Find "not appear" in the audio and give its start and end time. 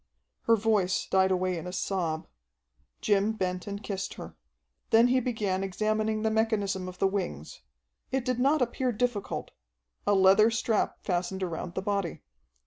8.39-8.91